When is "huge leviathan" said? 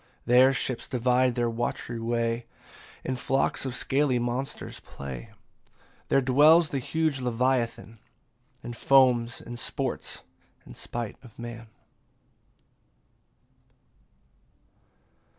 6.79-7.99